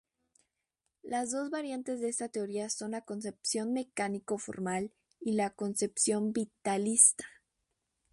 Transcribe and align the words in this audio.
Las 1.03 1.29
dos 1.29 1.51
variantes 1.51 2.01
de 2.01 2.09
esta 2.09 2.27
teoría 2.27 2.71
son 2.71 2.89
la 2.89 3.01
concepción 3.05 3.71
mecánico-formal, 3.71 4.91
y 5.19 5.33
la 5.33 5.51
concepción 5.51 6.33
vitalista. 6.33 7.27